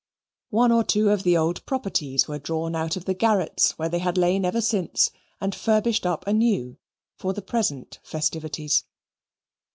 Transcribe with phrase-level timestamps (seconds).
[0.49, 3.99] One or two of the old properties were drawn out of the garrets, where they
[3.99, 6.77] had lain ever since, and furbished up anew
[7.17, 8.83] for the present festivities.